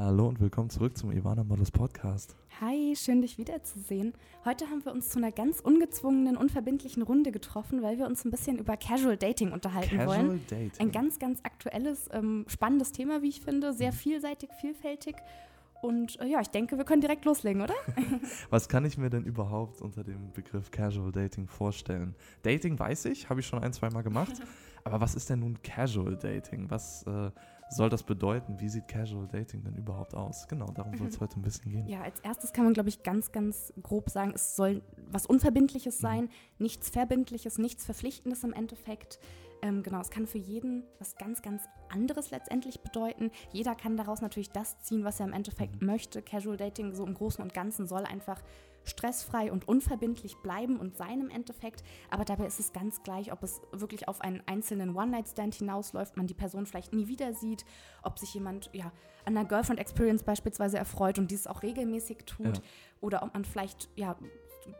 [0.00, 2.36] Hallo und willkommen zurück zum Ivana Models Podcast.
[2.60, 4.12] Hi, schön dich wiederzusehen.
[4.44, 8.30] Heute haben wir uns zu einer ganz ungezwungenen, unverbindlichen Runde getroffen, weil wir uns ein
[8.30, 10.40] bisschen über Casual Dating unterhalten Casual wollen.
[10.48, 10.70] Dating.
[10.78, 15.16] Ein ganz, ganz aktuelles, ähm, spannendes Thema, wie ich finde, sehr vielseitig, vielfältig.
[15.82, 17.74] Und äh, ja, ich denke, wir können direkt loslegen, oder?
[18.50, 22.14] Was kann ich mir denn überhaupt unter dem Begriff Casual Dating vorstellen?
[22.42, 24.34] Dating weiß ich, habe ich schon ein, zwei Mal gemacht.
[24.84, 26.70] Aber was ist denn nun Casual Dating?
[26.70, 27.30] Was äh,
[27.70, 28.58] soll das bedeuten?
[28.60, 30.46] Wie sieht Casual Dating denn überhaupt aus?
[30.48, 31.86] Genau, darum soll es heute ein bisschen gehen.
[31.86, 35.98] Ja, als erstes kann man, glaube ich, ganz, ganz grob sagen, es soll was Unverbindliches
[35.98, 36.28] sein,
[36.58, 39.18] nichts Verbindliches, nichts Verpflichtendes im Endeffekt.
[39.60, 43.30] Ähm, genau, es kann für jeden was ganz, ganz anderes letztendlich bedeuten.
[43.52, 46.22] Jeder kann daraus natürlich das ziehen, was er im Endeffekt möchte.
[46.22, 48.40] Casual Dating so im Großen und Ganzen soll einfach
[48.88, 51.82] stressfrei und unverbindlich bleiben und sein im Endeffekt.
[52.10, 56.26] Aber dabei ist es ganz gleich, ob es wirklich auf einen einzelnen One-Night-Stand hinausläuft, man
[56.26, 57.64] die Person vielleicht nie wieder sieht,
[58.02, 58.92] ob sich jemand ja,
[59.24, 62.56] an einer Girlfriend-Experience beispielsweise erfreut und dieses auch regelmäßig tut.
[62.56, 62.62] Ja.
[63.00, 64.16] Oder ob man vielleicht ja,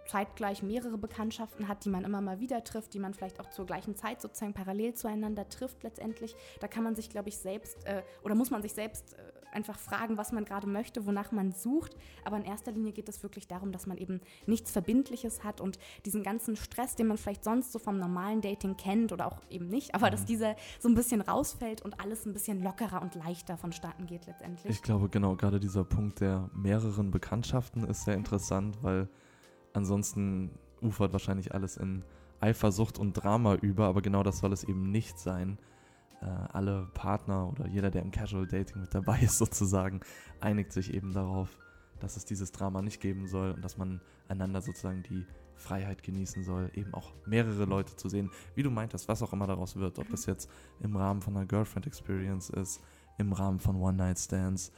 [0.07, 3.67] zeitgleich mehrere Bekanntschaften hat, die man immer mal wieder trifft, die man vielleicht auch zur
[3.67, 6.35] gleichen Zeit sozusagen parallel zueinander trifft letztendlich.
[6.61, 9.79] Da kann man sich, glaube ich, selbst äh, oder muss man sich selbst äh, einfach
[9.79, 11.97] fragen, was man gerade möchte, wonach man sucht.
[12.25, 15.79] Aber in erster Linie geht es wirklich darum, dass man eben nichts Verbindliches hat und
[16.05, 19.69] diesen ganzen Stress, den man vielleicht sonst so vom normalen Dating kennt oder auch eben
[19.69, 23.57] nicht, aber dass dieser so ein bisschen rausfällt und alles ein bisschen lockerer und leichter
[23.57, 24.73] vonstatten geht letztendlich.
[24.73, 29.09] Ich glaube, genau, gerade dieser Punkt der mehreren Bekanntschaften ist sehr interessant, weil
[29.73, 32.05] ansonsten ufert wahrscheinlich alles in
[32.41, 35.59] Eifersucht und Drama über, aber genau das soll es eben nicht sein.
[36.21, 40.01] Äh, alle Partner oder jeder, der im Casual Dating mit dabei ist, sozusagen,
[40.41, 41.57] einigt sich eben darauf,
[42.01, 46.45] dass es dieses Drama nicht geben soll und dass man einander sozusagen die Freiheit genießen
[46.45, 49.99] soll, eben auch mehrere Leute zu sehen, wie du meintest, was auch immer daraus wird,
[49.99, 52.81] ob das jetzt im Rahmen von einer Girlfriend Experience ist,
[53.19, 54.73] im Rahmen von One Night Stands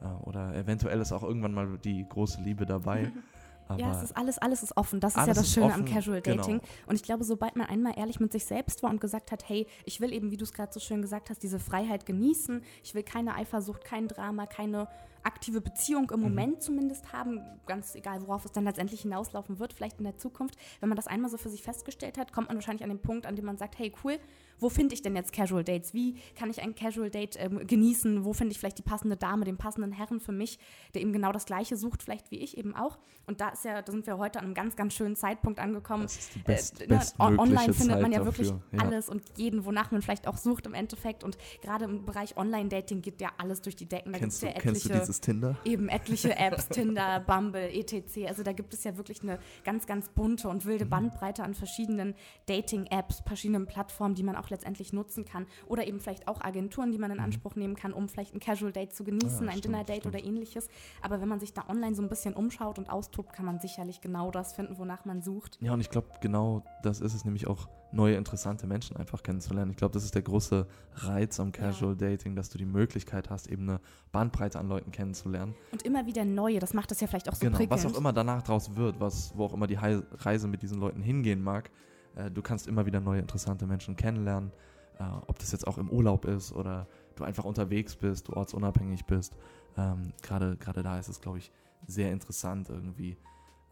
[0.00, 3.12] äh, oder eventuell ist auch irgendwann mal die große Liebe dabei.
[3.70, 5.00] Aber ja, es ist alles, alles ist offen.
[5.00, 6.36] Das ist ja das Schöne am offen, Casual genau.
[6.42, 6.60] Dating.
[6.86, 9.66] Und ich glaube, sobald man einmal ehrlich mit sich selbst war und gesagt hat, hey,
[9.84, 12.62] ich will eben, wie du es gerade so schön gesagt hast, diese Freiheit genießen.
[12.82, 14.88] Ich will keine Eifersucht, kein Drama, keine
[15.22, 16.14] aktive Beziehung Mhm.
[16.14, 20.16] im Moment zumindest haben, ganz egal, worauf es dann letztendlich hinauslaufen wird, vielleicht in der
[20.16, 20.56] Zukunft.
[20.80, 23.26] Wenn man das einmal so für sich festgestellt hat, kommt man wahrscheinlich an den Punkt,
[23.26, 24.18] an dem man sagt, hey, cool,
[24.60, 25.94] wo finde ich denn jetzt Casual Dates?
[25.94, 28.24] Wie kann ich ein Casual Date ähm, genießen?
[28.24, 30.58] Wo finde ich vielleicht die passende Dame, den passenden Herren für mich,
[30.94, 32.98] der eben genau das Gleiche sucht, vielleicht wie ich eben auch?
[33.26, 36.04] Und da ist ja, da sind wir heute an einem ganz, ganz schönen Zeitpunkt angekommen.
[36.04, 38.84] Das ist die best- Äh, ne, online findet man Zeit ja wirklich dafür, ja.
[38.84, 41.24] alles und jeden, wonach man vielleicht auch sucht im Endeffekt.
[41.24, 44.12] Und gerade im Bereich Online-Dating geht ja alles durch die Decken.
[44.12, 45.56] Da kennst, du, ja kennst du etliche, dieses Tinder?
[45.64, 48.26] eben etliche Apps, Tinder, Bumble, etc.
[48.28, 50.90] Also da gibt es ja wirklich eine ganz, ganz bunte und wilde Mhm.
[50.90, 52.14] Bandbreite an verschiedenen
[52.46, 55.46] Dating-Apps, verschiedenen Plattformen, die man auch letztendlich nutzen kann.
[55.66, 58.72] Oder eben vielleicht auch Agenturen, die man in Anspruch nehmen kann, um vielleicht ein Casual
[58.72, 59.48] Date zu genießen, Mhm.
[59.48, 60.14] Ah, ein Dinner-Date stimmt.
[60.14, 60.68] oder ähnliches.
[61.02, 64.00] Aber wenn man sich da online so ein bisschen umschaut und austobt, kann man sicherlich
[64.00, 65.58] genau das finden, wonach man sucht.
[65.60, 69.72] Ja, und ich glaube, genau das ist es nämlich auch, neue interessante Menschen einfach kennenzulernen.
[69.72, 73.48] Ich glaube, das ist der große Reiz am Casual Dating, dass du die Möglichkeit hast,
[73.48, 73.80] eben eine
[74.12, 75.56] Bandbreite an Leuten kennenzulernen.
[75.72, 77.84] Und immer wieder neue, das macht es ja vielleicht auch so Genau, prickelnd.
[77.84, 81.02] was auch immer danach draus wird, was, wo auch immer die Reise mit diesen Leuten
[81.02, 81.70] hingehen mag,
[82.16, 84.52] äh, du kannst immer wieder neue interessante Menschen kennenlernen.
[84.98, 89.04] Äh, ob das jetzt auch im Urlaub ist oder du einfach unterwegs bist, du ortsunabhängig
[89.06, 89.34] bist.
[89.76, 91.50] Ähm, Gerade gerade da ist es, glaube ich,
[91.86, 93.16] sehr interessant irgendwie,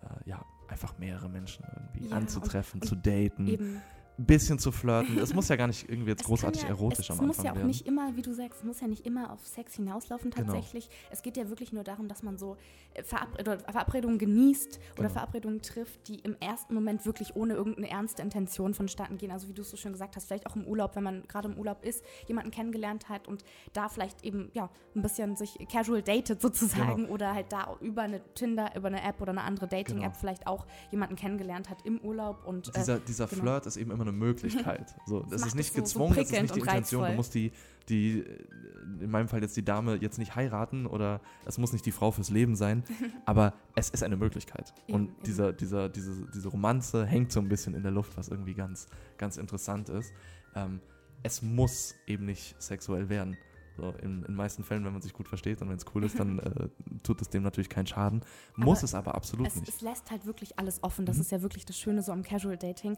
[0.03, 3.83] äh, ja, einfach mehrere Menschen irgendwie Ja, anzutreffen, und- zu daten, Eben.
[4.19, 5.17] Ein bisschen zu flirten.
[5.19, 7.39] Es muss ja gar nicht irgendwie jetzt Es großartig ja, erotisch es, am Es muss
[7.39, 7.67] Anfang ja auch werden.
[7.69, 10.53] nicht immer, wie du sagst, es muss ja nicht immer auf Sex hinauslaufen Genau.
[10.53, 10.89] tatsächlich.
[11.11, 12.57] Es geht ja wirklich nur darum, dass man so
[12.95, 15.09] äh, Verabredungen genießt oder Genau.
[15.11, 19.31] Verabredungen trifft, die im ersten Moment wirklich ohne irgendeine ernste Intention vonstatten gehen.
[19.31, 21.49] Also wie du es so schön gesagt hast, vielleicht auch im Urlaub, wenn man gerade
[21.49, 26.03] im Urlaub ist, jemanden kennengelernt hat und da vielleicht eben ja ein bisschen sich casual
[26.03, 27.13] datet sozusagen Genau.
[27.15, 30.19] oder halt da über eine Tinder, über eine App oder eine andere Dating-App Genau.
[30.19, 33.43] vielleicht auch jemanden kennengelernt hat im Urlaub und äh, dieser, dieser genau.
[33.43, 34.95] Flirt ist eben immer eine Möglichkeit.
[35.07, 37.09] So, das ist nicht so- so gezwungen, das ist nicht die Intention.
[37.11, 37.53] Du musst die,
[37.89, 38.45] die, äh,
[39.01, 42.11] in meinem Fall jetzt die Dame jetzt nicht heiraten oder es muss nicht die Frau
[42.11, 42.85] fürs Leben sein,
[43.27, 44.75] aber es ist eine Möglichkeit.
[44.87, 45.23] Eben, und eben.
[45.25, 48.87] dieser, dieser, diese, diese Romanze hängt so ein bisschen in der Luft, was irgendwie ganz,
[49.17, 50.13] ganz interessant ist.
[50.55, 50.81] Ähm,
[51.23, 53.37] es muss eben nicht sexuell werden.
[53.77, 56.19] So, in den meisten Fällen, wenn man sich gut versteht und wenn es cool ist,
[56.19, 56.69] dann äh,
[57.05, 58.23] tut es dem natürlich keinen Schaden.
[58.57, 59.69] Muss Aber es aber absolut es, nicht.
[59.69, 61.07] es lässt halt wirklich alles offen.
[61.07, 61.23] Das Mhm.
[61.23, 62.97] ist ja wirklich das Schöne so am Casual Dating.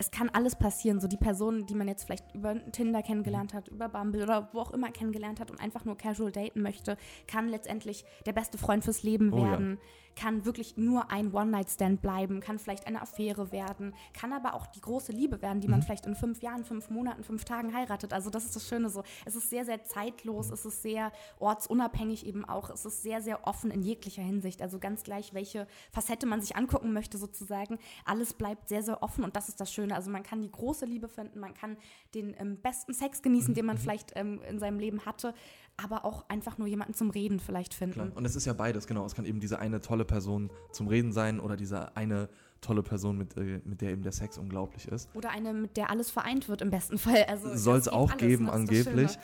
[0.00, 1.00] Es kann alles passieren.
[1.00, 4.60] So die Person, die man jetzt vielleicht über Tinder kennengelernt hat, über Bumble oder wo
[4.60, 6.96] auch immer kennengelernt hat und einfach nur casual daten möchte,
[7.26, 9.50] kann letztendlich der beste Freund fürs Leben Oh ja.
[9.50, 9.78] werden,
[10.14, 14.80] kann wirklich nur ein One-Night-Stand bleiben, kann vielleicht eine Affäre werden, kann aber auch die
[14.80, 15.84] große Liebe werden, die man Mhm.
[15.84, 18.12] vielleicht in fünf Jahren, fünf Monaten, fünf Tagen heiratet.
[18.12, 19.02] Also das ist das Schöne so.
[19.24, 23.46] Es ist sehr, sehr zeitlos, es ist sehr ortsunabhängig eben auch, es ist sehr, sehr
[23.46, 24.60] offen in jeglicher Hinsicht.
[24.62, 27.78] Also ganz gleich, welche Facette man sich angucken möchte sozusagen.
[28.04, 29.87] Alles bleibt sehr, sehr offen und das ist das Schöne.
[29.92, 31.76] Also man kann die große Liebe finden, man kann
[32.14, 33.80] den ähm, besten Sex genießen, den man Mhm.
[33.80, 35.34] vielleicht ähm, in seinem Leben hatte,
[35.76, 37.94] aber auch einfach nur jemanden zum Reden vielleicht finden.
[37.94, 38.10] Klar.
[38.16, 39.04] Und es ist ja beides, genau.
[39.06, 42.28] Es kann eben diese eine tolle Person zum Reden sein oder diese eine
[42.60, 45.08] tolle Person, mit, äh, mit der eben der Sex unglaublich ist.
[45.14, 47.24] Oder eine, mit der alles vereint wird im besten Fall.
[47.28, 49.16] Also Soll es auch alles, geben, angeblich.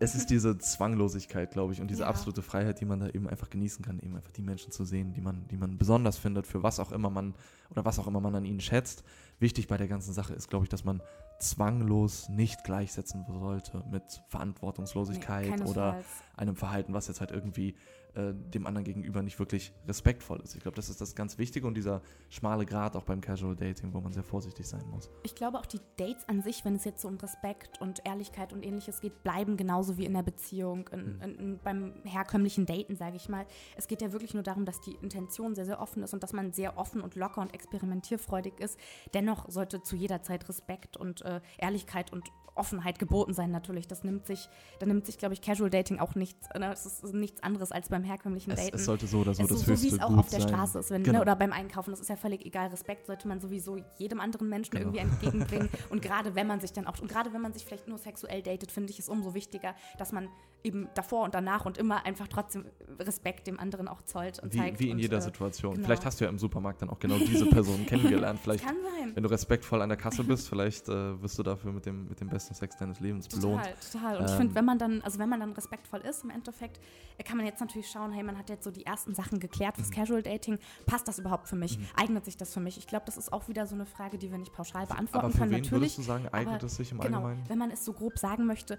[0.00, 2.08] Es ist diese Zwanglosigkeit, glaube ich, und diese Ja.
[2.08, 5.12] absolute Freiheit, die man da eben einfach genießen kann, eben einfach die Menschen zu sehen,
[5.12, 7.34] die man, die man besonders findet, für was auch immer man
[7.70, 9.02] oder was auch immer man an ihnen schätzt.
[9.40, 11.02] Wichtig bei der ganzen Sache ist, glaube ich, dass man
[11.40, 16.02] zwanglos nicht gleichsetzen sollte mit Verantwortungslosigkeit Nee, oder
[16.36, 17.76] einem Verhalten, was jetzt halt irgendwie
[18.14, 20.54] äh, dem anderen gegenüber nicht wirklich respektvoll ist.
[20.54, 23.92] Ich glaube, das ist das ganz Wichtige und dieser schmale Grat auch beim Casual Dating,
[23.92, 25.10] wo man sehr vorsichtig sein muss.
[25.22, 28.52] Ich glaube auch die Dates an sich, wenn es jetzt so um Respekt und Ehrlichkeit
[28.52, 31.22] und ähnliches geht, bleiben genauso wie in der Beziehung, in, Mhm.
[31.22, 33.46] in, in, beim herkömmlichen Daten, sage ich mal.
[33.76, 36.32] Es geht ja wirklich nur darum, dass die Intention sehr, sehr offen ist und dass
[36.32, 38.78] man sehr offen und locker und experimentierfreudig ist.
[39.14, 43.86] Dennoch sollte zu jeder Zeit Respekt und äh, Ehrlichkeit und Offenheit geboten sein natürlich.
[43.86, 44.48] Das nimmt sich,
[44.80, 47.88] da nimmt sich, glaube ich, Casual Dating auch nichts, äh, es ist nichts anderes als
[47.88, 48.76] beim herkömmlichen Es, Daten.
[48.76, 50.48] es sollte so oder so es das so, höchste wie es auch auf der sein.
[50.48, 51.18] Straße ist, wenn, Genau.
[51.18, 52.68] ne, oder beim Einkaufen, das ist ja völlig egal.
[52.68, 54.92] Respekt sollte man sowieso jedem anderen Menschen Genau.
[54.92, 55.68] irgendwie entgegenbringen.
[55.90, 58.42] Und gerade wenn man sich dann auch, und gerade wenn man sich vielleicht nur sexuell
[58.42, 60.28] datet, finde ich es umso wichtiger, dass man
[60.64, 62.64] eben davor und danach und immer einfach trotzdem
[62.98, 64.80] Respekt dem anderen auch zollt und Wie, zeigt.
[64.80, 65.74] wie in und, jeder äh, Situation.
[65.74, 65.84] genau.
[65.86, 68.40] Vielleicht hast du ja im Supermarkt dann auch genau diese Person kennengelernt.
[68.42, 69.12] Vielleicht, Kann sein.
[69.14, 72.20] wenn du respektvoll an der Kasse bist, vielleicht äh, wirst du dafür mit dem, mit
[72.20, 73.62] dem besten Sex deines Lebens belohnt.
[73.62, 74.16] Total, total.
[74.18, 76.80] Und ich Ähm, finde, wenn man dann, also wenn man dann respektvoll ist im Endeffekt,
[77.18, 79.76] äh, kann man jetzt natürlich schauen, hey, man hat jetzt so die ersten Sachen geklärt
[79.76, 79.94] fürs Mhm.
[79.94, 80.58] Casual Dating.
[80.86, 81.78] Passt das überhaupt für mich?
[81.96, 82.78] Eignet sich das für mich?
[82.78, 85.30] Ich glaube, das ist auch wieder so eine Frage, die wir nicht pauschal beantworten Aber
[85.32, 85.50] für können.
[85.52, 85.80] wen natürlich.
[85.82, 87.44] würdest du sagen, eignet aber es sich im Genau, Allgemeinen?
[87.48, 88.78] wenn man es so grob sagen möchte, äh,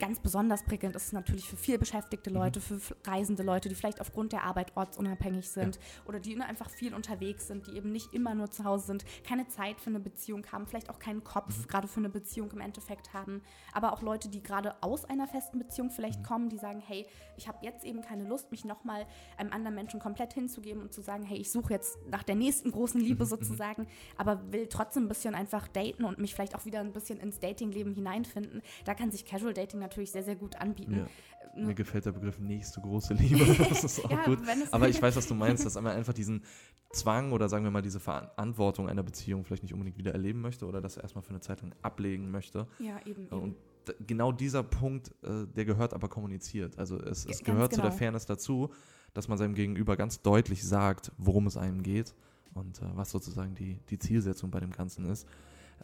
[0.00, 1.80] ganz besonders prickelnd ist es natürlich für viel Mhm.
[1.80, 6.40] beschäftigte Leute, für f- reisende Leute, die vielleicht aufgrund der Arbeit ortsunabhängig sind oder die
[6.40, 9.90] einfach viel unterwegs sind, die eben nicht immer nur zu Hause sind, keine Zeit für
[9.90, 11.68] eine Beziehung haben, vielleicht auch keinen Kopf Mhm.
[11.68, 15.58] gerade für eine Beziehung im Endeffekt haben, aber auch Leute, die gerade aus einer festen
[15.58, 15.92] Beziehung Mhm.
[15.92, 17.06] vielleicht kommen, die sagen, hey,
[17.36, 19.06] ich habe jetzt eben keine Lust, mich nochmal
[19.36, 22.70] einem anderen Menschen komplett hinzugeben und zu sagen, hey, ich suche jetzt nach der nächsten
[22.70, 26.64] großen Mhm, Liebe sozusagen, aber will trotzdem ein bisschen einfach daten und mich vielleicht auch
[26.64, 28.62] wieder ein bisschen ins Datingleben hineinfinden.
[28.84, 30.96] Da kann sich Casual Dating natürlich sehr, sehr gut anbieten.
[30.98, 31.06] Ja.
[31.56, 33.44] Mir gefällt der Begriff nächste große Liebe.
[33.68, 34.38] Das ist auch Ja, gut.
[34.70, 36.44] Aber ich weiß, was du meinst, dass man einfach diesen
[36.92, 40.66] Zwang oder sagen wir mal diese Verantwortung einer Beziehung vielleicht nicht unbedingt wieder erleben möchte
[40.66, 42.66] oder das erstmal für eine Zeit lang ablegen möchte.
[42.78, 43.26] Ja, eben.
[43.26, 43.42] Eben.
[43.42, 43.56] Und
[44.06, 46.78] genau dieser Punkt, äh, der gehört aber kommuniziert.
[46.78, 47.98] Also es, es gehört zu der genau.
[47.98, 48.70] Fairness dazu,
[49.14, 52.14] dass man seinem Gegenüber ganz deutlich sagt, worum es einem geht
[52.54, 55.26] und äh, was sozusagen die, die Zielsetzung bei dem Ganzen ist.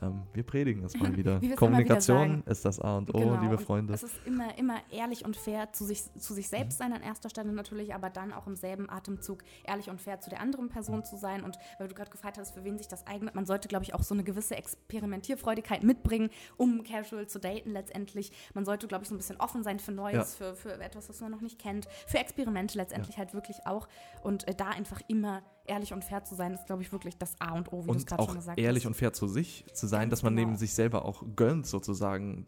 [0.02, 1.40] Ähm, wir predigen es mal wieder.
[1.40, 2.43] Wieder Kommunikation sagen.
[2.46, 3.94] ist das A und O, Genau, liebe und Freunde.
[3.94, 6.50] Es ist immer, immer ehrlich und fair zu sich, zu sich Mhm.
[6.50, 10.20] selbst sein an erster Stelle natürlich, aber dann auch im selben Atemzug ehrlich und fair
[10.20, 11.43] zu der anderen Person zu sein.
[11.44, 13.94] Und weil du gerade gefragt hast, für wen sich das eignet, man sollte, glaube ich,
[13.94, 18.32] auch so eine gewisse Experimentierfreudigkeit mitbringen, um casual zu daten letztendlich.
[18.54, 21.20] Man sollte, glaube ich, so ein bisschen offen sein für Neues, für, für etwas, was
[21.20, 23.88] man noch nicht kennt, für Experimente letztendlich halt wirklich auch.
[24.22, 27.34] Und äh, da einfach immer ehrlich und fair zu sein, ist, glaube ich, wirklich das
[27.40, 28.87] A und O, wie du es und gerade schon auch gesagt ehrlich hast.
[28.88, 30.49] und fair zu sich zu sein, dass man genau.
[30.49, 32.47] neben sich selber auch gönnt, sozusagen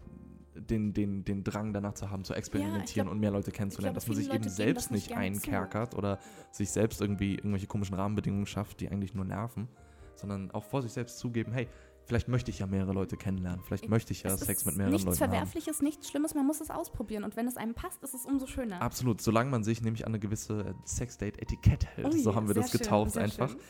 [0.54, 4.06] den, den, den Drang danach zu haben, zu experimentieren glaub- und mehr Leute kennenzulernen, glaube,
[4.06, 5.50] dass man sich eben Leute geben selbst nicht gerne zu.
[5.50, 6.18] einkerkert oder
[6.50, 9.68] sich selbst irgendwie irgendwelche komischen Rahmenbedingungen schafft, die eigentlich nur nerven,
[10.14, 11.68] sondern auch vor sich selbst zugeben, hey,
[12.04, 15.06] vielleicht möchte ich ja mehrere Leute kennenlernen, vielleicht möchte ich ja Sex mit mehreren nichts
[15.06, 15.30] Leuten haben.
[15.30, 17.24] Verwerfliches, nichts Schlimmes, man muss es ausprobieren.
[17.24, 18.80] Und wenn es einem passt, ist es umso schöner.
[18.80, 22.72] Absolut, solange man sich nämlich an eine gewisse Sexdate-Etikette hält, Oh so haben wir das
[22.72, 23.54] getauft einfach.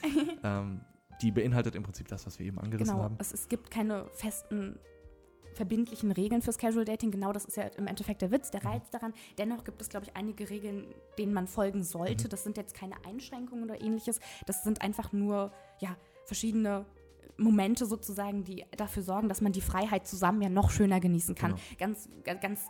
[0.45, 0.81] Ähm,
[1.23, 3.17] die beinhaltet im Prinzip das, was wir eben angerissen Genau, haben.
[3.19, 4.79] es, es gibt keine festen
[5.55, 7.11] verbindlichen Regeln fürs Casual Dating.
[7.11, 8.69] Genau das ist ja im Endeffekt der Witz, der Mhm.
[8.69, 9.13] Reiz daran.
[9.39, 10.87] Dennoch gibt es, glaube ich, einige Regeln,
[11.19, 12.25] denen man folgen sollte.
[12.25, 12.29] Mhm.
[12.31, 14.21] Das sind jetzt keine Einschränkungen oder ähnliches.
[14.47, 15.97] Das sind einfach nur, ja,
[16.27, 16.87] verschiedene
[17.39, 21.53] Momente sozusagen, die dafür sorgen, dass man die Freiheit zusammen ja noch schöner genießen kann.
[21.53, 21.63] Genau.
[21.79, 22.09] Ganz,
[22.41, 22.61] ganz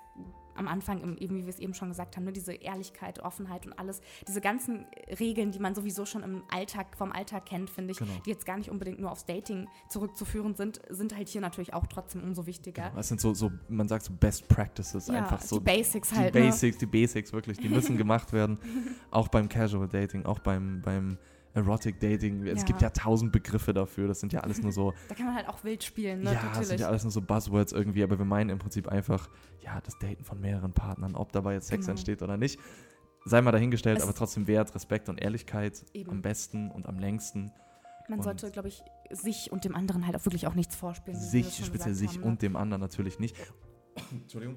[0.59, 3.65] am Anfang, im- eben wie wir es eben schon gesagt haben, ne, diese Ehrlichkeit, Offenheit
[3.67, 4.87] und alles, diese ganzen
[5.19, 8.13] Regeln, die man sowieso schon im Alltag, vom Alltag kennt, finde ich, Genau.
[8.27, 11.87] die jetzt gar nicht unbedingt nur aufs Dating zurückzuführen sind, sind halt hier natürlich auch
[11.87, 12.89] trotzdem umso wichtiger.
[12.91, 16.11] Genau, es sind so, so, man sagt so Best Practices, Ja, einfach so die Basics
[16.11, 16.35] die halt.
[16.35, 16.41] ne?
[16.43, 18.59] Basics, die Basics wirklich, die müssen gemacht werden.
[19.11, 21.19] Auch beim Casual Dating, auch beim, beim
[21.59, 22.47] Erotic Dating.
[22.47, 22.65] Es Ja.
[22.67, 24.09] gibt ja tausend Begriffe dafür.
[24.09, 26.27] Das sind ja alles nur so, Da kann man halt auch wild spielen, ne?
[26.27, 26.81] ja, das sind Natürlich.
[26.81, 29.29] ja alles nur so Buzzwords irgendwie, aber wir meinen im Prinzip einfach,
[29.61, 31.93] ja, das Daten von mehreren Partnern, ob dabei jetzt Sex Genau.
[31.93, 32.59] entsteht oder nicht.
[33.25, 36.11] Sei mal dahingestellt, Es- aber trotzdem Wert, Respekt und Ehrlichkeit Eben.
[36.11, 37.51] am besten und am längsten.
[38.09, 41.19] Man und- sollte, glaube ich, sich und dem anderen halt auch wirklich auch nichts vorspielen.
[41.19, 42.27] sich, speziell sich haben, ne?
[42.27, 43.37] und dem anderen natürlich nicht.
[44.13, 44.57] Entschuldigung.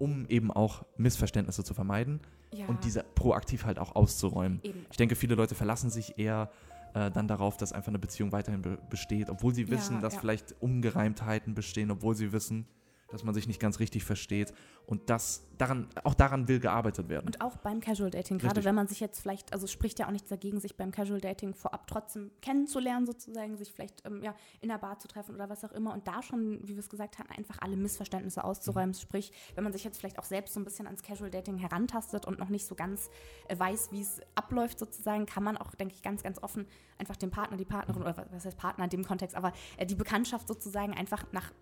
[0.00, 2.18] Um eben auch Missverständnisse zu vermeiden
[2.52, 4.58] ja, und diese proaktiv halt auch auszuräumen.
[4.64, 4.84] eben.
[4.90, 6.50] Ich denke, viele Leute verlassen sich eher
[6.94, 10.14] äh, dann darauf, dass einfach eine Beziehung weiterhin be besteht, obwohl sie Ja, wissen, dass
[10.14, 10.20] ja.
[10.20, 12.66] vielleicht Ungereimtheiten bestehen, obwohl sie wissen,
[13.10, 14.52] dass man sich nicht ganz richtig versteht.
[14.86, 17.26] Und das daran, auch daran will gearbeitet werden.
[17.26, 18.64] Und auch beim Casual Dating, gerade Richtig.
[18.64, 21.20] wenn man sich jetzt vielleicht, also es spricht ja auch nichts dagegen, sich beim Casual
[21.20, 25.48] Dating vorab trotzdem kennenzulernen, sozusagen, sich vielleicht ähm, ja, in der Bar zu treffen oder
[25.48, 28.94] was auch immer und da schon, wie wir es gesagt haben, einfach alle Missverständnisse auszuräumen.
[28.94, 32.26] Sprich, wenn man sich jetzt vielleicht auch selbst so ein bisschen ans Casual Dating herantastet
[32.26, 33.10] und noch nicht so ganz
[33.48, 36.66] äh, weiß, wie es abläuft, sozusagen, kann man auch, denke ich, ganz, ganz offen
[36.98, 39.86] einfach dem Partner, die Partnerin, oder was- was heißt Partner in dem Kontext, aber äh,
[39.86, 41.52] die Bekanntschaft sozusagen einfach nach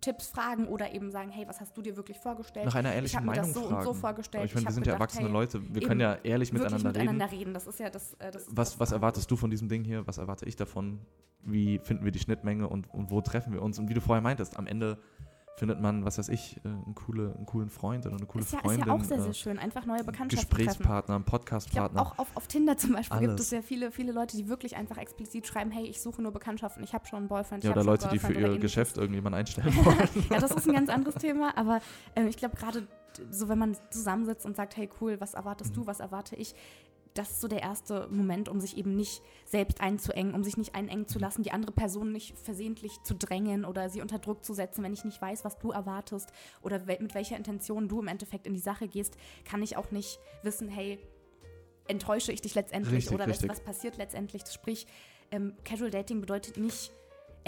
[0.00, 2.66] Tipps fragen oder eben sagen, hey, was hast du dir wirklich vorgestellt?
[2.66, 3.76] Nach einer ich ehrlichen habe mir das Meinung so fragen.
[3.76, 4.42] und so vorgestellt.
[4.42, 5.74] Aber ich meine, wir sind ja gedacht, erwachsene hey, Leute.
[5.74, 7.38] Wir können ja ehrlich miteinander, miteinander reden.
[7.38, 7.54] reden.
[7.54, 8.14] Das ist ja das.
[8.14, 10.06] Äh, das Was, das was erwartest du von diesem Ding hier?
[10.06, 11.00] Was erwarte ich davon?
[11.44, 13.78] Wie finden wir die Schnittmenge und, und wo treffen wir uns?
[13.78, 14.98] Und wie du vorher meintest, am Ende
[15.58, 18.52] findet man, was weiß ich, äh, einen, coole, einen coolen Freund oder eine coole Ist
[18.52, 18.86] ja, ist Freundin.
[18.86, 19.58] ja auch sehr, äh, sehr schön.
[19.58, 20.64] Einfach neue Bekanntschaften treffen.
[20.66, 22.00] Gesprächspartner, glaube, Podcastpartner.
[22.02, 23.42] auch auf, auf Tinder zum Beispiel gibt Alles.
[23.42, 26.82] es ja viele, viele Leute, die wirklich einfach explizit schreiben, hey, ich suche nur Bekanntschaften,
[26.82, 27.64] ich habe schon einen Boyfriend.
[27.64, 28.62] Ja, oder Leute, die für ihr ähnliches.
[28.62, 30.08] Geschäft irgendjemanden einstellen wollen.
[30.30, 31.80] ja, das ist ein ganz anderes Thema, aber
[32.14, 32.86] äh, ich glaube gerade
[33.30, 35.80] so, wenn man zusammensitzt und sagt, hey cool, was erwartest Mhm.
[35.80, 36.54] du, was erwarte ich,
[37.14, 40.74] das ist so der erste Moment, um sich eben nicht selbst einzuengen, um sich nicht
[40.74, 44.54] einengen zu lassen, die andere Person nicht versehentlich zu drängen oder sie unter Druck zu
[44.54, 48.46] setzen, wenn ich nicht weiß, was du erwartest oder mit welcher Intention du im Endeffekt
[48.46, 50.98] in die Sache gehst, kann ich auch nicht wissen, hey,
[51.86, 53.50] enttäusche ich dich letztendlich Richtig, oder was, richtig.
[53.50, 54.42] was passiert letztendlich.
[54.46, 54.86] Sprich,
[55.30, 56.92] ähm, Casual Dating bedeutet nicht,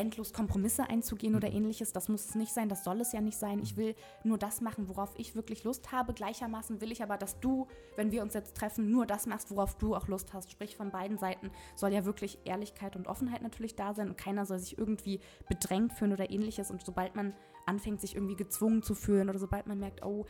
[0.01, 1.57] endlos Kompromisse einzugehen oder Mhm.
[1.57, 1.93] ähnliches.
[1.93, 3.61] Das muss es nicht sein, das soll es ja nicht sein.
[3.63, 6.15] Ich will nur das machen, worauf ich wirklich Lust habe.
[6.15, 7.67] Gleichermaßen will ich aber, dass du,
[7.97, 10.51] wenn wir uns jetzt treffen, nur das machst, worauf du auch Lust hast.
[10.51, 14.47] Sprich, von beiden Seiten soll ja wirklich Ehrlichkeit und Offenheit natürlich da sein und keiner
[14.47, 16.71] soll sich irgendwie bedrängt fühlen oder ähnliches.
[16.71, 17.35] Und sobald man
[17.71, 20.27] anfängt, sich irgendwie gezwungen zu fühlen oder sobald man merkt, oh,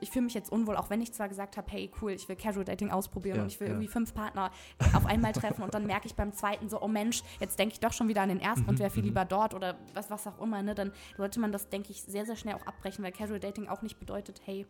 [0.00, 2.36] ich fühle mich jetzt unwohl, auch wenn ich zwar gesagt habe, hey, cool, ich will
[2.36, 3.74] Casual Dating ausprobieren Ja, und ich will ja.
[3.74, 4.50] irgendwie fünf Partner
[4.94, 7.80] auf einmal treffen und dann merke ich beim zweiten so, oh Mensch, jetzt denke ich
[7.80, 9.08] doch schon wieder an den ersten und wäre viel mhm.
[9.08, 10.74] lieber dort oder was, was auch immer, ne?
[10.74, 13.82] Dann sollte man das, denke ich, sehr, sehr schnell auch abbrechen, weil Casual Dating auch
[13.82, 14.66] nicht bedeutet, hey,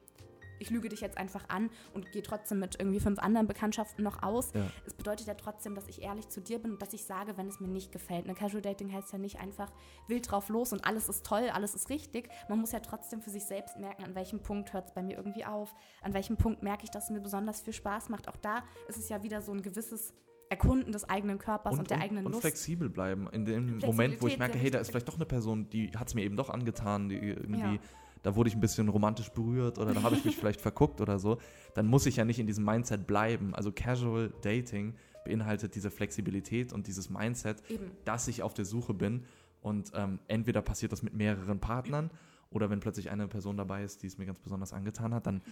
[0.58, 4.22] ich lüge dich jetzt einfach an und gehe trotzdem mit irgendwie fünf anderen Bekanntschaften noch
[4.22, 4.52] aus.
[4.54, 4.66] Ja.
[4.86, 7.48] Es bedeutet ja trotzdem, dass ich ehrlich zu dir bin und dass ich sage, wenn
[7.48, 8.26] es mir nicht gefällt.
[8.26, 9.70] Ne, Casual Dating heißt ja nicht einfach
[10.08, 12.28] wild drauf los und alles ist toll, alles ist richtig.
[12.48, 15.16] Man muss ja trotzdem für sich selbst merken, an welchem Punkt hört es bei mir
[15.16, 18.28] irgendwie auf, an welchem Punkt merke ich, dass es mir besonders viel Spaß macht.
[18.28, 20.14] Auch da ist es ja wieder so ein gewisses
[20.50, 22.42] Erkunden des eigenen Körpers und, der eigenen und Lust.
[22.42, 23.28] flexibel bleiben.
[23.32, 26.08] In dem Moment, wo ich merke, hey, da ist vielleicht doch eine Person, die hat
[26.08, 27.78] es mir eben doch angetan, die irgendwie, Ja.
[28.24, 31.18] Da wurde ich ein bisschen romantisch berührt oder da habe ich mich vielleicht verguckt oder
[31.20, 31.38] so,
[31.74, 33.54] dann muss ich ja nicht in diesem Mindset bleiben.
[33.54, 37.90] Also Casual Dating beinhaltet diese Flexibilität und dieses Mindset, Eben.
[38.04, 39.24] dass ich auf der Suche bin
[39.60, 42.10] und ähm, entweder passiert das mit mehreren Partnern
[42.50, 45.42] oder wenn plötzlich eine Person dabei ist, die es mir ganz besonders angetan hat, dann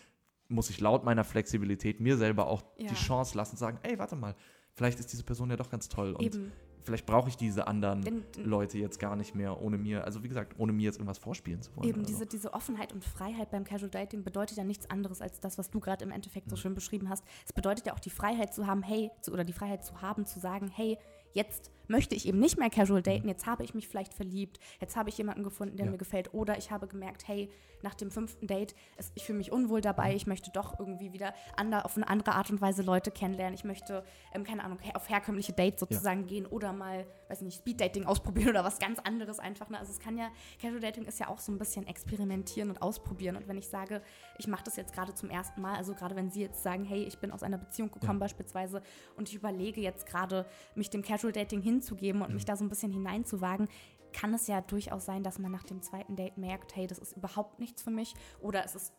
[0.49, 2.89] muss ich laut meiner Flexibilität mir selber auch Ja.
[2.89, 4.35] die Chance lassen, sagen, ey, warte mal,
[4.75, 6.53] vielleicht ist diese Person ja doch ganz toll und Eben.
[6.83, 10.29] Vielleicht brauche ich diese anderen Denn- Leute jetzt gar nicht mehr, ohne mir, also wie
[10.29, 11.89] gesagt, ohne mir jetzt irgendwas vorspielen zu wollen.
[11.89, 12.25] Eben, diese, so.
[12.25, 15.81] diese Offenheit und Freiheit beim Casual Dating bedeutet ja nichts anderes als das, was du
[15.81, 16.51] gerade im Endeffekt Mhm.
[16.51, 17.25] so schön beschrieben hast.
[17.47, 20.27] Es bedeutet ja auch die Freiheit zu haben, hey, zu, oder die Freiheit zu haben,
[20.27, 20.99] zu sagen, hey,
[21.33, 24.97] jetzt möchte ich eben nicht mehr casual daten, jetzt habe ich mich vielleicht verliebt, jetzt
[24.97, 25.89] habe ich jemanden gefunden, der Mhm.
[25.89, 25.93] Ja.
[25.93, 27.51] mir gefällt, oder ich habe gemerkt, hey,
[27.83, 30.17] nach dem fünften Date, es, ich fühle mich unwohl dabei, Mhm.
[30.17, 33.65] ich möchte doch irgendwie wieder ander, auf eine andere Art und Weise Leute kennenlernen, ich
[33.65, 38.49] möchte, ähm, keine Ahnung, auf herkömmliche Dates sozusagen gehen oder mal, weiß nicht, Speed-Dating ausprobieren
[38.51, 39.69] oder was ganz anderes einfach.
[39.71, 39.79] Ne?
[39.79, 43.37] Also es kann ja, Casual Dating ist ja auch so ein bisschen experimentieren und ausprobieren
[43.37, 44.03] und wenn ich sage,
[44.39, 47.03] ich mache das jetzt gerade zum ersten Mal, also gerade wenn Sie jetzt sagen, hey,
[47.05, 48.83] ich bin aus einer Beziehung gekommen beispielsweise
[49.17, 52.69] und ich überlege jetzt gerade, mich dem Casual Dating hinzugeben und mich da so ein
[52.69, 53.69] bisschen hineinzuwagen,
[54.13, 57.17] kann es ja durchaus sein, dass man nach dem zweiten Date merkt, hey, das ist
[57.17, 58.93] überhaupt nichts für mich oder es ist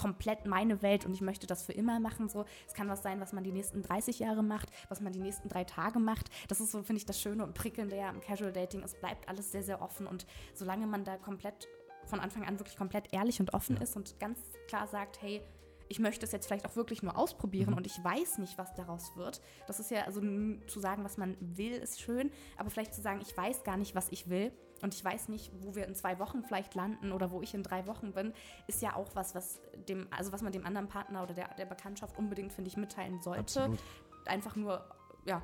[0.00, 2.30] komplett meine Welt und ich möchte das für immer machen.
[2.30, 5.20] So, es kann was sein, was man die nächsten 30 Jahre macht, was man die
[5.20, 6.30] nächsten drei Tage macht.
[6.48, 8.82] Das ist so, finde ich, das Schöne und Prickelnde ja am Casual Dating.
[8.82, 11.68] Es bleibt alles sehr, sehr offen und solange man da komplett
[12.06, 14.38] von Anfang an wirklich komplett ehrlich und offen ist und ganz
[14.68, 15.42] klar sagt, hey,
[15.90, 19.16] ich möchte es jetzt vielleicht auch wirklich nur ausprobieren und ich weiß nicht, was daraus
[19.16, 19.42] wird.
[19.66, 20.20] Das ist ja, also
[20.68, 23.96] zu sagen, was man will, ist schön, aber vielleicht zu sagen, ich weiß gar nicht,
[23.96, 27.32] was ich will und ich weiß nicht, wo wir in zwei Wochen vielleicht landen oder
[27.32, 28.32] wo ich in drei Wochen bin,
[28.68, 31.66] ist ja auch was, was dem, also was man dem anderen Partner oder der, der
[31.66, 33.40] Bekanntschaft unbedingt, finde ich, mitteilen sollte.
[33.40, 33.80] Absolut.
[34.26, 34.84] Einfach nur,
[35.26, 35.42] ja,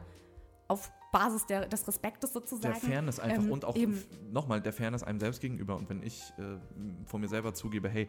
[0.69, 2.75] auf Basis der, des Respektes sozusagen.
[2.75, 3.77] Der Fairness einfach Ähm, und auch
[4.31, 5.77] nochmal der Fairness einem selbst gegenüber.
[5.77, 6.59] Und wenn ich äh,
[7.05, 8.09] vor mir selber zugebe, hey,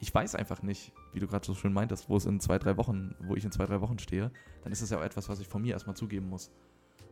[0.00, 2.76] ich weiß einfach nicht, wie du gerade so schön meintest, wo es in zwei, drei
[2.76, 4.30] Wochen, wo ich in zwei, drei Wochen stehe,
[4.62, 6.50] dann ist es ja auch etwas, was ich von mir erstmal zugeben muss.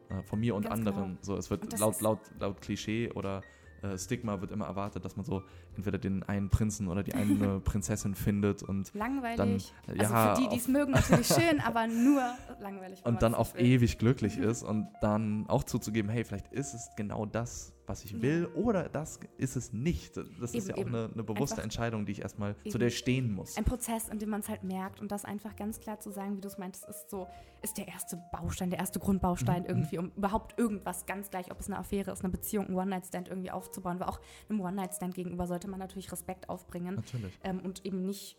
[0.08, 1.04] Äh, von mir und Ganz anderen.
[1.04, 1.18] genau.
[1.20, 3.42] So, es wird laut, laut, laut Klischee oder
[3.82, 5.42] äh, Stigma wird immer erwartet, dass man so
[5.76, 9.36] entweder den einen Prinzen oder die eine Prinzessin findet und Langweilig.
[9.36, 12.22] dann, also ja, für die, die es mögen, natürlich schön, aber nur
[12.60, 13.04] langweilig.
[13.04, 13.62] und dann auf will.
[13.62, 18.12] ewig glücklich ist und dann auch zuzugeben, hey, vielleicht ist es genau das, was ich
[18.12, 18.22] Ja.
[18.22, 20.16] will oder das ist es nicht.
[20.16, 22.90] Das ist Eben, ja auch eine, eine bewusste Einfach- Entscheidung, die ich erstmal, zu der
[22.90, 23.56] stehen muss.
[23.56, 26.36] Ein Prozess, in dem man es halt merkt und das einfach ganz klar zu sagen,
[26.36, 27.26] wie du es meintest, ist so,
[27.62, 31.60] ist der erste Baustein, der erste Grundbaustein Mhm, irgendwie, um überhaupt irgendwas, ganz gleich, ob
[31.60, 35.46] es eine Affäre ist, eine Beziehung, ein One-Night-Stand irgendwie aufzubauen, weil auch einem One-Night-Stand gegenüber
[35.46, 37.38] sollte man natürlich Respekt aufbringen Natürlich.
[37.44, 38.36] ähm, und eben nicht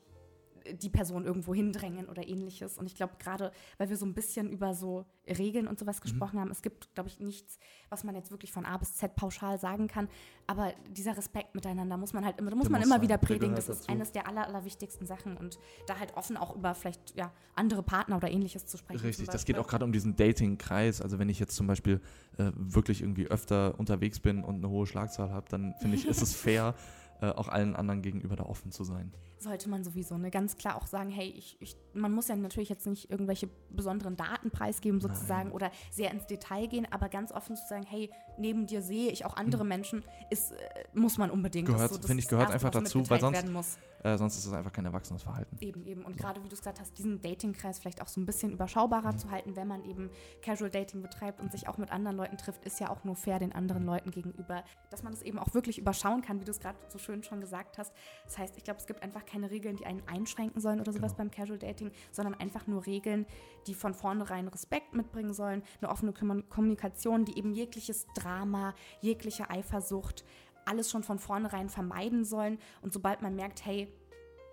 [0.81, 2.77] die Person irgendwo hindrängen oder ähnliches.
[2.77, 5.79] Und ich glaube, gerade weil wir so ein bisschen über so Regeln und Mhm.
[5.79, 7.57] sowas gesprochen haben, es gibt, glaube ich, nichts,
[7.89, 10.07] was man jetzt wirklich von A bis Z pauschal sagen kann.
[10.47, 13.01] Aber dieser Respekt miteinander muss man halt immer, muss Der man muss immer sein.
[13.03, 13.55] wieder Der predigen.
[13.55, 13.91] Das ist dazu.
[13.91, 15.37] eines der aller, allerwichtigsten Sachen.
[15.37, 15.57] Und
[15.87, 19.01] da halt offen auch über vielleicht ja, andere Partner oder ähnliches zu sprechen.
[19.05, 21.01] Richtig, das geht auch gerade um diesen Dating-Kreis.
[21.01, 22.01] Also wenn ich jetzt zum Beispiel
[22.37, 26.21] äh, wirklich irgendwie öfter unterwegs bin und eine hohe Schlagzahl habe, dann finde ich, ist
[26.21, 26.75] es fair,
[27.21, 29.13] äh, auch allen anderen gegenüber da offen zu sein.
[29.37, 30.31] Sollte man sowieso, ne?
[30.31, 34.15] Ganz klar auch sagen, hey, ich, ich, man muss ja natürlich jetzt nicht irgendwelche besonderen
[34.15, 38.65] Daten preisgeben sozusagen oder sehr ins Detail gehen, aber ganz offen zu sagen, hey, neben
[38.65, 40.57] dir sehe ich auch andere Menschen, ist, äh,
[40.93, 41.67] muss man unbedingt.
[41.67, 43.77] Gehört- so finde ich, gehört einfach dazu, weil sonst-.
[44.03, 45.57] Äh, sonst ist es einfach kein erwachsenes Verhalten.
[45.61, 46.05] Eben, eben.
[46.05, 49.13] Und gerade wie du es gesagt hast, diesen Datingkreis vielleicht auch so ein bisschen überschaubarer
[49.13, 49.17] Mhm.
[49.17, 50.11] zu halten, wenn man eben
[50.43, 53.39] Casual Dating betreibt und sich auch mit anderen Leuten trifft, ist ja auch nur fair
[53.39, 54.63] den anderen Leuten gegenüber.
[54.91, 57.41] Dass man das eben auch wirklich überschauen kann, wie du es gerade so schön schon
[57.41, 57.91] gesagt hast.
[58.25, 61.11] Das heißt, ich glaube, es gibt einfach keine Regeln, die einen einschränken sollen oder sowas
[61.11, 61.17] Genau.
[61.29, 63.25] beim Casual Dating, sondern einfach nur Regeln,
[63.67, 69.49] die von vornherein Respekt mitbringen sollen, eine offene Kommun- Kommunikation, die eben jegliches Drama, jegliche
[69.49, 70.23] Eifersucht,
[70.65, 72.57] alles schon von vornherein vermeiden sollen.
[72.81, 73.87] Und sobald man merkt, hey,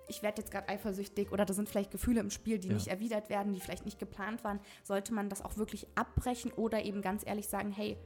[0.08, 2.74] ich werde jetzt gerade eifersüchtig oder da sind vielleicht Gefühle im Spiel, die Ja.
[2.74, 6.82] nicht erwidert werden, die vielleicht nicht geplant waren, sollte man das auch wirklich abbrechen oder
[6.84, 7.96] eben ganz ehrlich sagen, hey,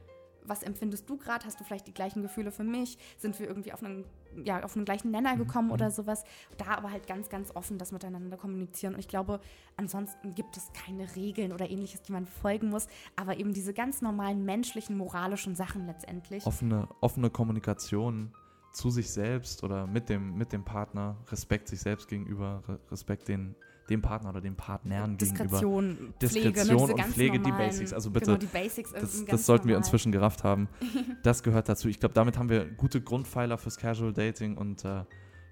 [0.49, 1.45] was empfindest du gerade?
[1.47, 2.99] Hast du vielleicht die gleichen Gefühle für mich?
[3.19, 4.05] Sind wir irgendwie auf einen,
[4.45, 6.25] ja, auf einen gleichen Nenner Mhm, gekommen oder sowas?
[6.59, 8.95] Da aber halt ganz, ganz offen das miteinander kommunizieren.
[8.95, 9.41] Und ich glaube,
[9.77, 12.87] ansonsten gibt es keine Regeln oder ähnliches, die man folgen muss,
[13.17, 16.47] aber eben diese ganz normalen menschlichen, moralischen Sachen letztendlich.
[16.47, 18.33] Offene, offene Kommunikation
[18.73, 23.27] zu sich selbst oder mit dem, mit dem Partner, Respekt sich selbst gegenüber, Re- Respekt
[23.29, 23.55] den,
[23.89, 25.45] dem Partner oder den Partnern gegenüber.
[25.45, 27.93] Diskretion, Pflege, ne, Diskretion und Pflege, die normalen- Basics.
[27.93, 30.69] Also bitte, genau, die Basics Das, das sollten wir inzwischen gerafft haben.
[31.23, 31.89] Das gehört dazu.
[31.89, 35.05] Ich glaube, damit haben wir gute Grundpfeiler fürs Casual Dating und äh,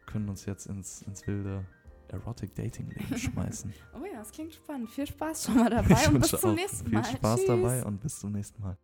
[0.07, 1.65] können uns jetzt ins, ins wilde
[2.09, 3.73] Erotic Dating Leben schmeißen.
[3.95, 4.91] Oh ja, das klingt spannend.
[4.91, 7.05] Viel Spaß schon mal dabei Ich und bis zum auch nächsten viel Mal.
[7.05, 7.47] Spaß Tschüss.
[7.49, 8.77] dabei und bis zum nächsten Mal.